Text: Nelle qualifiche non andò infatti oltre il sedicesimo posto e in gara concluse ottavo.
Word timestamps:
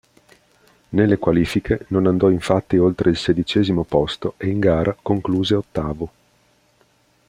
Nelle 0.89 1.17
qualifiche 1.19 1.85
non 1.89 2.07
andò 2.07 2.31
infatti 2.31 2.75
oltre 2.77 3.11
il 3.11 3.17
sedicesimo 3.17 3.83
posto 3.83 4.33
e 4.37 4.47
in 4.47 4.57
gara 4.59 4.97
concluse 4.99 5.53
ottavo. 5.53 6.11